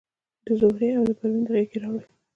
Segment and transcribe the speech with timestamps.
[0.45, 2.07] د زهرې او د پروین د غیږي راوړي